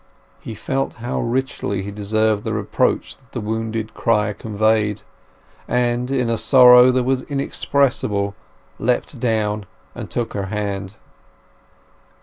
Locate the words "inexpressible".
7.21-8.33